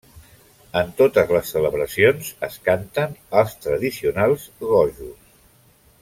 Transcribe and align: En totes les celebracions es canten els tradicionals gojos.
En 0.79 0.87
totes 1.01 1.33
les 1.35 1.51
celebracions 1.55 2.31
es 2.49 2.57
canten 2.71 3.13
els 3.41 3.53
tradicionals 3.67 4.47
gojos. 4.63 5.29